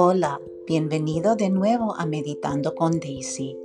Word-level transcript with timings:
Hola, 0.00 0.40
bienvenido 0.64 1.34
de 1.34 1.50
nuevo 1.50 1.92
a 1.96 2.06
Meditando 2.06 2.76
con 2.76 3.00
Daisy. 3.00 3.58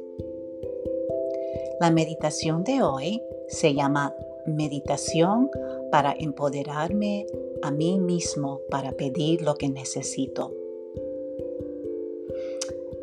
La 1.79 1.91
meditación 1.91 2.63
de 2.63 2.81
hoy 2.81 3.21
se 3.49 3.75
llama 3.75 4.15
Meditación 4.47 5.51
para 5.91 6.11
empoderarme 6.17 7.27
a 7.61 7.69
mí 7.69 7.99
mismo 7.99 8.61
para 8.71 8.93
pedir 8.93 9.43
lo 9.43 9.53
que 9.53 9.69
necesito. 9.69 10.51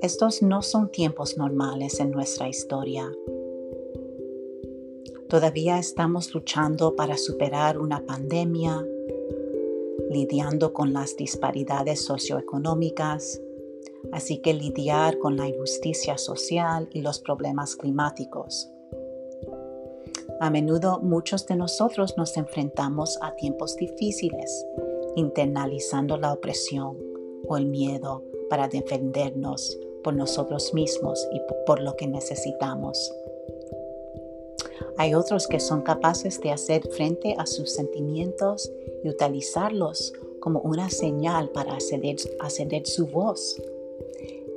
Estos 0.02 0.42
no 0.42 0.60
son 0.60 0.90
tiempos 0.90 1.36
normales 1.36 2.00
en 2.00 2.10
nuestra 2.10 2.48
historia. 2.48 3.08
Todavía 5.28 5.78
estamos 5.78 6.34
luchando 6.34 6.96
para 6.96 7.16
superar 7.16 7.78
una 7.78 8.04
pandemia, 8.04 8.84
lidiando 10.10 10.72
con 10.72 10.92
las 10.92 11.16
disparidades 11.16 12.04
socioeconómicas, 12.04 13.40
así 14.12 14.38
que 14.38 14.52
lidiar 14.52 15.18
con 15.20 15.36
la 15.36 15.46
injusticia 15.46 16.18
social 16.18 16.88
y 16.92 17.00
los 17.00 17.20
problemas 17.20 17.76
climáticos. 17.76 18.68
A 20.40 20.50
menudo 20.50 20.98
muchos 21.00 21.46
de 21.46 21.54
nosotros 21.54 22.16
nos 22.16 22.36
enfrentamos 22.36 23.18
a 23.22 23.36
tiempos 23.36 23.76
difíciles, 23.76 24.66
internalizando 25.14 26.16
la 26.16 26.32
opresión 26.32 26.98
o 27.46 27.56
el 27.56 27.66
miedo 27.66 28.24
para 28.48 28.66
defendernos 28.66 29.78
por 30.02 30.14
nosotros 30.14 30.74
mismos 30.74 31.28
y 31.32 31.40
por 31.66 31.80
lo 31.80 31.94
que 31.94 32.08
necesitamos. 32.08 33.14
Hay 35.00 35.14
otros 35.14 35.48
que 35.48 35.60
son 35.60 35.80
capaces 35.80 36.42
de 36.42 36.50
hacer 36.50 36.86
frente 36.90 37.34
a 37.38 37.46
sus 37.46 37.72
sentimientos 37.72 38.70
y 39.02 39.08
utilizarlos 39.08 40.12
como 40.40 40.60
una 40.60 40.90
señal 40.90 41.48
para 41.48 41.72
ascender, 41.72 42.86
su 42.86 43.06
voz. 43.06 43.62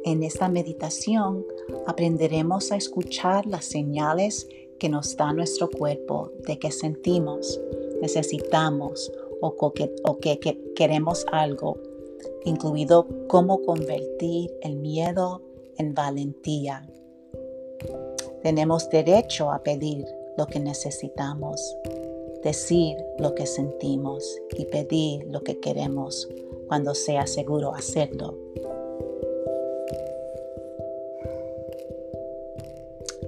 En 0.03 0.22
esta 0.22 0.50
meditación 0.50 1.45
aprenderemos 1.88 2.73
a 2.73 2.76
escuchar 2.76 3.45
las 3.45 3.64
señales 3.64 4.50
que 4.80 4.90
nos 4.90 5.16
da 5.16 5.31
nuestro 5.31 5.70
cuerpo 5.70 6.34
de 6.46 6.59
que 6.59 6.72
sentimos, 6.72 7.62
necesitamos 8.02 9.14
o 9.40 9.72
que, 9.72 9.96
o 10.03 10.18
que 10.18 10.40
queremos 10.75 11.25
algo, 11.31 11.78
incluido 12.44 13.08
cómo 13.30 13.62
convertir 13.62 14.53
el 14.62 14.75
miedo 14.75 15.42
en 15.78 15.94
valentía. 15.94 16.86
Tenemos 18.42 18.90
derecho 18.90 19.50
a 19.50 19.64
pedir 19.64 20.06
lo 20.38 20.48
que 20.48 20.59
necesitamos, 20.59 21.78
decir 22.44 22.98
lo 23.20 23.36
que 23.36 23.45
sentimos 23.45 24.42
y 24.58 24.66
pedir 24.66 25.25
lo 25.28 25.42
que 25.42 25.59
queremos 25.59 26.28
cuando 26.67 26.95
sea 26.95 27.28
seguro 27.28 27.73
hacerlo. 27.73 28.38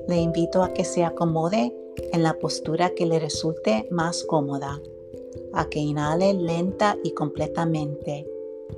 Le 0.07 0.17
invito 0.17 0.63
a 0.63 0.73
que 0.73 0.85
se 0.85 1.03
acomode 1.03 1.75
en 2.11 2.23
la 2.23 2.37
postura 2.37 2.91
que 2.91 3.05
le 3.05 3.19
resulte 3.19 3.87
más 3.89 4.23
cómoda, 4.23 4.81
a 5.53 5.69
que 5.69 5.79
inhale 5.79 6.33
lenta 6.33 6.97
y 7.03 7.11
completamente 7.11 8.27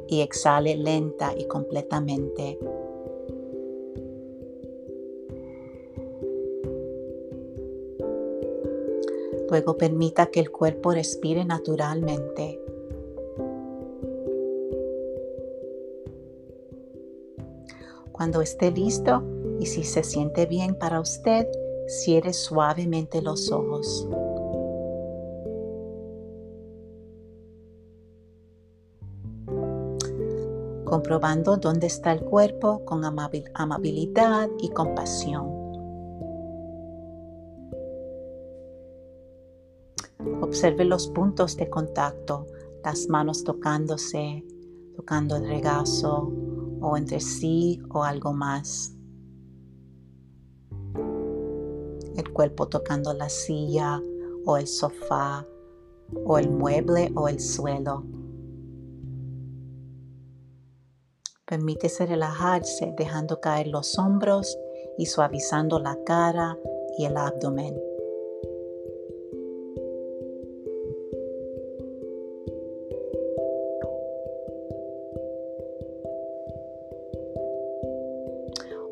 y 0.08 0.22
exhale 0.22 0.78
lenta 0.78 1.34
y 1.38 1.46
completamente 1.46 2.60
Luego 9.50 9.78
permita 9.78 10.28
que 10.28 10.40
el 10.40 10.52
cuerpo 10.52 10.92
respire 10.92 11.46
naturalmente. 11.46 12.60
Cuando 18.12 18.42
esté 18.42 18.72
listo 18.72 19.24
y 19.60 19.68
si 19.68 19.84
se 19.84 20.04
siente 20.04 20.46
bien 20.46 20.76
para 20.76 21.00
usted, 21.00 21.48
cierre 21.88 22.34
suavemente 22.34 23.22
los 23.22 23.52
ojos. 23.52 24.08
comprobando 30.88 31.58
dónde 31.58 31.88
está 31.88 32.14
el 32.14 32.22
cuerpo 32.22 32.84
con 32.86 33.04
amabilidad 33.04 34.50
y 34.60 34.70
compasión. 34.70 35.57
Observe 40.48 40.86
los 40.86 41.10
puntos 41.10 41.58
de 41.58 41.70
contacto, 41.70 42.48
las 42.82 43.10
manos 43.10 43.44
tocándose, 43.44 44.46
tocando 44.96 45.36
el 45.36 45.46
regazo 45.46 46.32
o 46.80 46.96
entre 46.96 47.20
sí 47.20 47.82
o 47.90 48.06
algo 48.06 48.32
más. 48.32 48.94
El 52.16 52.32
cuerpo 52.32 52.70
tocando 52.70 53.14
la 53.14 53.28
silla 53.28 54.02
o 54.46 54.56
el 54.56 54.68
sofá 54.68 55.46
o 56.26 56.38
el 56.40 56.50
mueble 56.50 57.12
o 57.14 57.28
el 57.28 57.42
suelo. 57.42 58.06
Permítese 61.46 62.06
relajarse 62.06 62.94
dejando 62.98 63.42
caer 63.42 63.68
los 63.68 64.00
hombros 64.00 64.58
y 64.98 65.08
suavizando 65.08 65.78
la 65.78 66.02
cara 66.06 66.58
y 66.98 67.04
el 67.04 67.18
abdomen. 67.18 67.78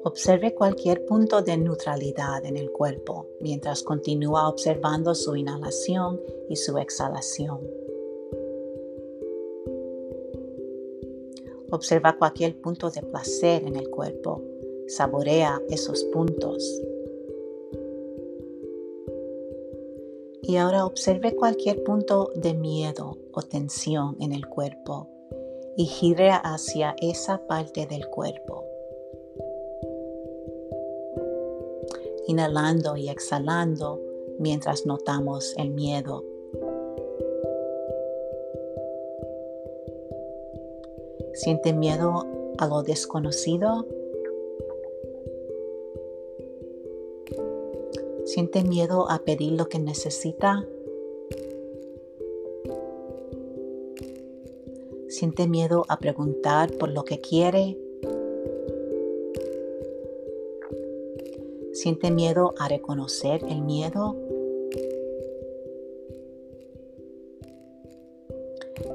Observe 0.08 0.54
cualquier 0.54 1.04
punto 1.04 1.42
de 1.42 1.58
neutralidad 1.58 2.46
en 2.46 2.58
el 2.58 2.72
cuerpo 2.72 3.26
mientras 3.42 3.82
continúa 3.82 4.48
observando 4.48 5.16
su 5.16 5.36
inhalación 5.36 6.22
y 6.48 6.58
su 6.58 6.78
exhalación. 6.78 7.60
Observa 11.72 12.20
cualquier 12.20 12.62
punto 12.62 12.92
de 12.92 13.02
placer 13.02 13.64
en 13.64 13.76
el 13.76 13.90
cuerpo. 13.90 14.44
Saborea 14.86 15.60
esos 15.70 16.04
puntos. 16.04 16.84
Y 20.44 20.58
ahora 20.58 20.86
observe 20.86 21.36
cualquier 21.36 21.84
punto 21.84 22.30
de 22.36 22.54
miedo 22.54 23.18
o 23.32 23.42
tensión 23.42 24.18
en 24.20 24.34
el 24.34 24.46
cuerpo 24.46 25.10
y 25.76 25.86
gire 25.86 26.30
hacia 26.30 26.96
esa 27.02 27.48
parte 27.48 27.88
del 27.88 28.08
cuerpo. 28.08 28.65
Inhalando 32.28 32.98
y 32.98 33.10
exhalando 33.10 34.02
mientras 34.40 34.86
notamos 34.86 35.54
el 35.58 35.72
miedo. 35.72 36.24
¿Siente 41.34 41.74
miedo 41.74 42.26
a 42.58 42.68
lo 42.68 42.84
desconocido? 42.84 43.86
¿Siente 48.24 48.64
miedo 48.64 49.10
a 49.10 49.20
pedir 49.20 49.54
lo 49.54 49.68
que 49.68 49.80
necesita? 49.80 50.66
¿Siente 55.10 55.48
miedo 55.48 55.86
a 55.88 56.00
preguntar 56.00 56.72
por 56.78 56.90
lo 56.90 57.04
que 57.04 57.22
quiere? 57.22 57.78
¿Siente 61.86 62.10
miedo 62.10 62.56
a 62.58 62.68
reconocer 62.68 63.44
el 63.48 63.62
miedo? 63.62 64.16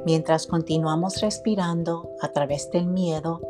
Mientras 0.05 0.49
continuamos 0.49 1.21
respirando 1.21 2.11
a 2.21 2.33
través 2.33 2.69
del 2.73 2.87
miedo, 2.87 3.41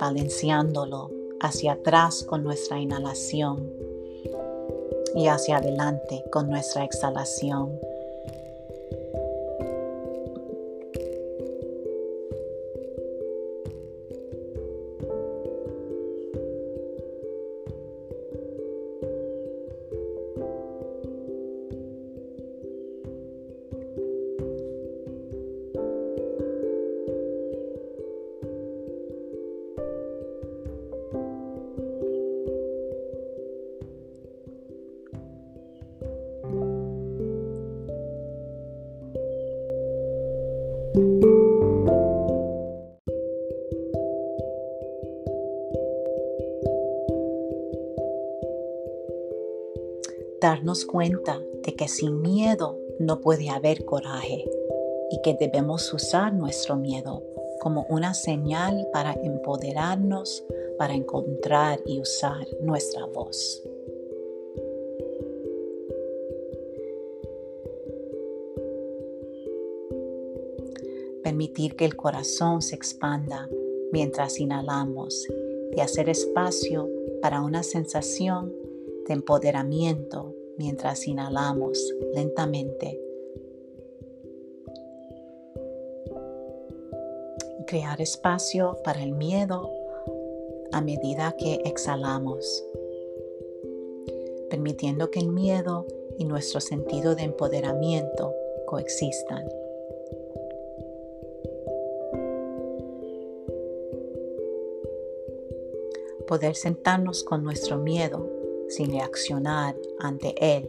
balanceándolo 0.00 1.12
hacia 1.38 1.74
atrás 1.74 2.24
con 2.24 2.42
nuestra 2.42 2.80
inhalación 2.80 3.72
y 5.14 5.28
hacia 5.28 5.58
adelante 5.58 6.24
con 6.32 6.50
nuestra 6.50 6.82
exhalación. 6.82 7.78
Darnos 50.40 50.84
cuenta 50.84 51.40
de 51.64 51.74
que 51.74 51.88
sin 51.88 52.22
miedo 52.22 52.78
no 53.00 53.20
puede 53.20 53.50
haber 53.50 53.84
coraje 53.84 54.44
y 55.10 55.20
que 55.22 55.34
debemos 55.34 55.92
usar 55.92 56.32
nuestro 56.32 56.76
miedo 56.76 57.22
como 57.60 57.86
una 57.88 58.14
señal 58.14 58.88
para 58.92 59.14
empoderarnos, 59.14 60.44
para 60.78 60.94
encontrar 60.94 61.80
y 61.86 62.00
usar 62.00 62.46
nuestra 62.60 63.04
voz. 63.06 63.62
Permitir 71.38 71.76
que 71.76 71.84
el 71.84 71.94
corazón 71.94 72.62
se 72.62 72.74
expanda 72.74 73.48
mientras 73.92 74.40
inhalamos 74.40 75.24
y 75.70 75.80
hacer 75.80 76.08
espacio 76.08 76.90
para 77.22 77.42
una 77.42 77.62
sensación 77.62 78.52
de 79.06 79.14
empoderamiento 79.14 80.34
mientras 80.56 81.06
inhalamos 81.06 81.94
lentamente. 82.12 83.00
crear 87.68 88.00
espacio 88.00 88.76
para 88.82 89.00
el 89.04 89.12
miedo 89.12 89.70
a 90.72 90.80
medida 90.80 91.36
que 91.38 91.60
exhalamos, 91.64 92.64
permitiendo 94.50 95.12
que 95.12 95.20
el 95.20 95.28
miedo 95.28 95.86
y 96.18 96.24
nuestro 96.24 96.60
sentido 96.60 97.14
de 97.14 97.22
empoderamiento 97.22 98.34
coexistan. 98.66 99.46
Poder 106.28 106.54
sentarnos 106.54 107.24
con 107.24 107.42
nuestro 107.42 107.78
miedo 107.78 108.30
sin 108.68 108.90
reaccionar 108.92 109.74
ante 109.98 110.34
él 110.38 110.68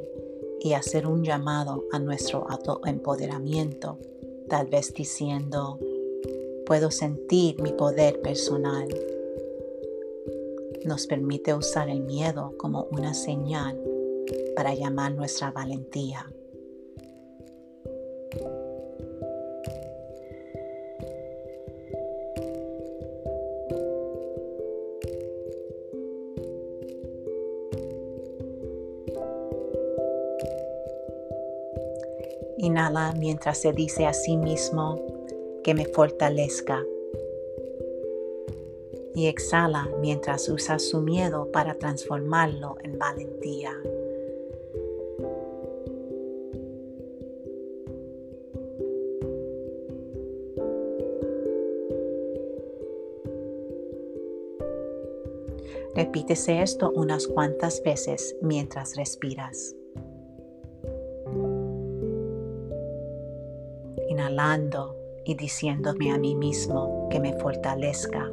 y 0.62 0.72
hacer 0.72 1.06
un 1.06 1.24
llamado 1.24 1.84
a 1.92 2.00
nuestro 2.00 2.50
autoempoderamiento, 2.50 4.00
tal 4.48 4.68
vez 4.68 4.94
diciendo, 4.94 5.78
puedo 6.66 6.92
sentir 6.92 7.62
mi 7.62 7.74
poder 7.74 8.22
personal. 8.22 8.88
Nos 10.86 11.08
permite 11.08 11.54
usar 11.54 11.90
el 11.90 12.02
miedo 12.02 12.54
como 12.58 12.88
una 12.92 13.14
señal 13.14 13.78
para 14.56 14.74
llamar 14.74 15.14
nuestra 15.14 15.52
valentía. 15.52 16.32
Inhala 32.62 33.14
mientras 33.18 33.58
se 33.58 33.72
dice 33.72 34.06
a 34.06 34.12
sí 34.12 34.36
mismo, 34.36 35.02
que 35.64 35.74
me 35.74 35.86
fortalezca. 35.86 36.84
Y 39.16 39.28
exhala 39.28 39.88
mientras 40.02 40.50
usa 40.50 40.78
su 40.78 41.00
miedo 41.00 41.50
para 41.54 41.76
transformarlo 41.76 42.76
en 42.84 43.00
valentía. 43.00 43.72
Repítese 55.96 56.62
esto 56.62 56.92
unas 56.94 57.26
cuantas 57.26 57.82
veces 57.84 58.36
mientras 58.42 58.98
respiras. 58.98 59.79
Y 65.26 65.36
diciéndome 65.36 66.14
a 66.14 66.18
mí 66.18 66.34
mismo 66.34 67.10
que 67.12 67.20
me 67.20 67.34
fortalezca. 67.34 68.32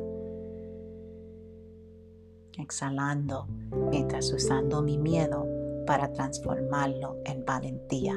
Exhalando 2.56 3.49
mientras 3.91 4.32
usando 4.32 4.82
mi 4.82 4.99
miedo 4.99 5.49
para 5.85 6.12
transformarlo 6.12 7.17
en 7.25 7.44
valentía. 7.44 8.14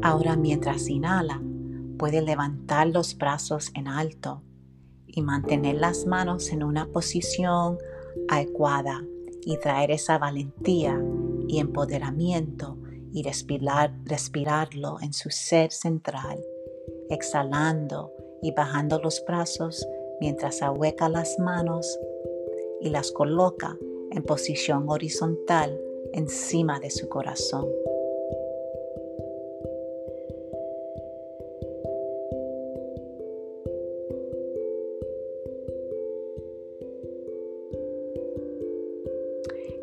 Ahora 0.00 0.36
mientras 0.36 0.88
inhala, 0.88 1.42
puede 1.98 2.22
levantar 2.22 2.86
los 2.86 3.18
brazos 3.18 3.72
en 3.74 3.88
alto 3.88 4.42
y 5.14 5.22
mantener 5.22 5.76
las 5.76 6.06
manos 6.06 6.50
en 6.50 6.62
una 6.62 6.86
posición 6.86 7.78
adecuada 8.28 9.04
y 9.44 9.56
traer 9.58 9.90
esa 9.90 10.18
valentía 10.18 11.02
y 11.48 11.58
empoderamiento 11.58 12.76
y 13.12 13.22
respirar, 13.22 13.92
respirarlo 14.04 14.98
en 15.02 15.12
su 15.12 15.30
ser 15.30 15.72
central, 15.72 16.38
exhalando 17.08 18.12
y 18.42 18.52
bajando 18.52 19.00
los 19.00 19.22
brazos 19.26 19.86
mientras 20.20 20.62
ahueca 20.62 21.08
las 21.08 21.38
manos 21.38 21.98
y 22.80 22.90
las 22.90 23.10
coloca 23.10 23.76
en 24.10 24.22
posición 24.22 24.88
horizontal 24.88 25.80
encima 26.12 26.80
de 26.80 26.90
su 26.90 27.08
corazón. 27.08 27.66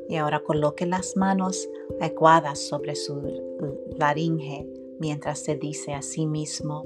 Y 0.09 0.15
ahora 0.15 0.43
coloque 0.43 0.85
las 0.85 1.15
manos 1.17 1.69
adecuadas 1.99 2.59
sobre 2.59 2.95
su 2.95 3.21
laringe 3.97 4.67
mientras 4.99 5.39
se 5.39 5.55
dice 5.55 5.93
a 5.93 6.01
sí 6.01 6.25
mismo, 6.25 6.85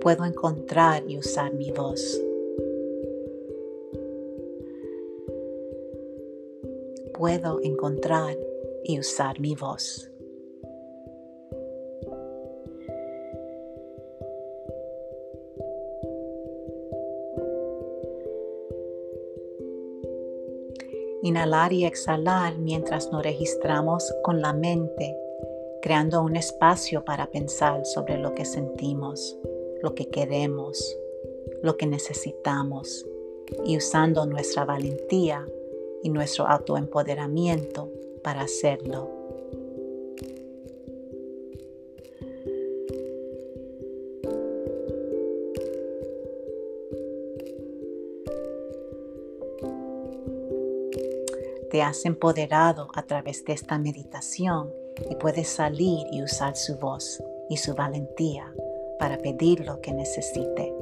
puedo 0.00 0.24
encontrar 0.24 1.04
y 1.08 1.18
usar 1.18 1.52
mi 1.54 1.70
voz. 1.70 2.20
Puedo 7.14 7.60
encontrar 7.62 8.36
y 8.84 8.98
usar 8.98 9.40
mi 9.40 9.54
voz. 9.54 10.10
Inhalar 21.30 21.72
y 21.72 21.84
exhalar 21.84 22.58
mientras 22.58 23.12
nos 23.12 23.22
registramos 23.22 24.12
con 24.24 24.40
la 24.40 24.52
mente, 24.52 25.16
creando 25.80 26.22
un 26.22 26.34
espacio 26.34 27.04
para 27.04 27.30
pensar 27.30 27.86
sobre 27.86 28.18
lo 28.18 28.34
que 28.34 28.44
sentimos, 28.44 29.38
lo 29.80 29.94
que 29.94 30.08
queremos, 30.08 30.98
lo 31.62 31.76
que 31.76 31.86
necesitamos 31.86 33.06
y 33.64 33.76
usando 33.76 34.26
nuestra 34.26 34.64
valentía 34.64 35.46
y 36.02 36.08
nuestro 36.08 36.48
autoempoderamiento 36.48 37.92
para 38.24 38.40
hacerlo. 38.40 39.19
Te 51.70 51.82
has 51.82 52.04
empoderado 52.04 52.88
a 52.94 53.04
través 53.04 53.44
de 53.44 53.52
esta 53.52 53.78
meditación 53.78 54.74
y 55.08 55.14
puedes 55.14 55.48
salir 55.48 56.06
y 56.12 56.22
usar 56.22 56.56
su 56.56 56.76
voz 56.76 57.22
y 57.48 57.56
su 57.56 57.74
valentía 57.74 58.52
para 58.98 59.16
pedir 59.18 59.64
lo 59.64 59.80
que 59.80 59.92
necesite, 59.92 60.74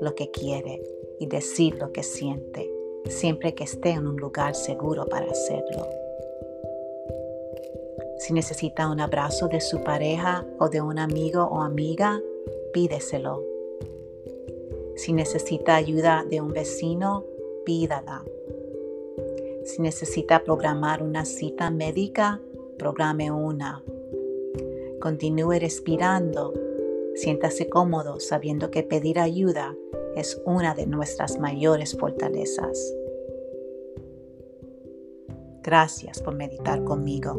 lo 0.00 0.14
que 0.14 0.30
quiere 0.30 0.82
y 1.18 1.26
decir 1.26 1.74
lo 1.74 1.92
que 1.92 2.02
siente, 2.02 2.70
siempre 3.06 3.54
que 3.54 3.64
esté 3.64 3.90
en 3.90 4.06
un 4.06 4.16
lugar 4.16 4.54
seguro 4.54 5.06
para 5.06 5.30
hacerlo. 5.30 5.86
Si 8.18 8.32
necesita 8.32 8.88
un 8.88 9.00
abrazo 9.00 9.48
de 9.48 9.60
su 9.60 9.82
pareja 9.82 10.46
o 10.58 10.68
de 10.68 10.80
un 10.80 10.98
amigo 10.98 11.44
o 11.44 11.62
amiga, 11.62 12.20
pídeselo. 12.72 13.44
Si 14.96 15.12
necesita 15.12 15.76
ayuda 15.76 16.24
de 16.28 16.40
un 16.40 16.52
vecino, 16.52 17.24
pídala. 17.64 18.24
Si 19.68 19.82
necesita 19.82 20.44
programar 20.44 21.02
una 21.02 21.26
cita 21.26 21.70
médica, 21.70 22.40
programe 22.78 23.30
una. 23.30 23.84
Continúe 24.98 25.58
respirando. 25.60 26.54
Siéntase 27.14 27.68
cómodo 27.68 28.18
sabiendo 28.18 28.70
que 28.70 28.82
pedir 28.82 29.18
ayuda 29.18 29.76
es 30.16 30.40
una 30.46 30.74
de 30.74 30.86
nuestras 30.86 31.38
mayores 31.38 31.94
fortalezas. 31.98 32.94
Gracias 35.62 36.22
por 36.22 36.34
meditar 36.34 36.82
conmigo. 36.84 37.38